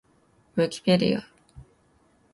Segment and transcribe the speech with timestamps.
[0.55, 1.27] ウィキペディア